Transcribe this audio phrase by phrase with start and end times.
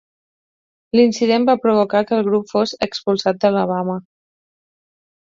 [0.99, 4.03] L'incident va provocar que el grup fos "expulsat d'Alabama".